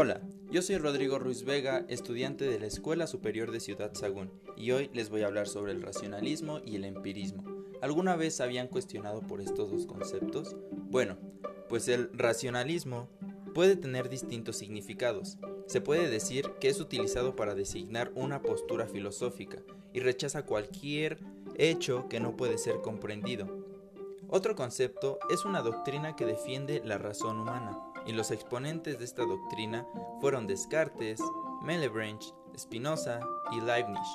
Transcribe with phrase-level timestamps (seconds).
[0.00, 0.20] Hola,
[0.52, 4.90] yo soy Rodrigo Ruiz Vega, estudiante de la Escuela Superior de Ciudad Sagún, y hoy
[4.92, 7.42] les voy a hablar sobre el racionalismo y el empirismo.
[7.82, 10.54] ¿Alguna vez habían cuestionado por estos dos conceptos?
[10.70, 11.18] Bueno,
[11.68, 13.08] pues el racionalismo
[13.56, 15.36] puede tener distintos significados.
[15.66, 19.58] Se puede decir que es utilizado para designar una postura filosófica
[19.92, 21.18] y rechaza cualquier
[21.56, 23.48] hecho que no puede ser comprendido.
[24.28, 27.76] Otro concepto es una doctrina que defiende la razón humana
[28.08, 29.86] y los exponentes de esta doctrina
[30.20, 31.20] fueron Descartes,
[31.60, 33.20] Malebranche, Spinoza
[33.52, 34.08] y Leibniz,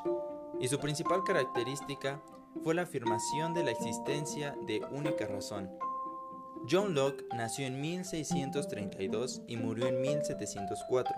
[0.59, 2.19] y su principal característica
[2.63, 5.69] fue la afirmación de la existencia de única razón.
[6.69, 11.15] John Locke nació en 1632 y murió en 1704.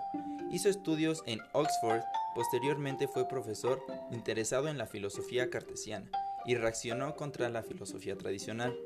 [0.50, 2.02] Hizo estudios en Oxford,
[2.34, 6.10] posteriormente fue profesor interesado en la filosofía cartesiana
[6.44, 8.76] y reaccionó contra la filosofía tradicional.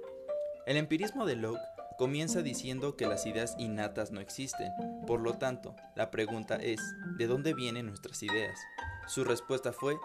[0.67, 1.61] El empirismo de Locke
[2.01, 4.73] comienza diciendo que las ideas innatas no existen.
[5.07, 6.81] Por lo tanto, la pregunta es,
[7.19, 8.59] ¿de dónde vienen nuestras ideas?
[9.07, 9.99] Su respuesta fue,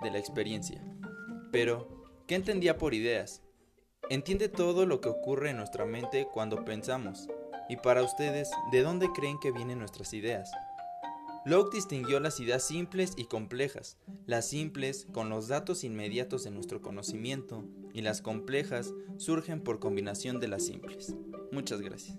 [0.00, 0.80] de la experiencia.
[1.50, 3.42] Pero, ¿qué entendía por ideas?
[4.10, 7.26] Entiende todo lo que ocurre en nuestra mente cuando pensamos.
[7.68, 10.52] Y para ustedes, ¿de dónde creen que vienen nuestras ideas?
[11.44, 16.80] Locke distinguió las ideas simples y complejas, las simples con los datos inmediatos de nuestro
[16.80, 21.16] conocimiento y las complejas surgen por combinación de las simples.
[21.52, 22.16] Muchas gracias.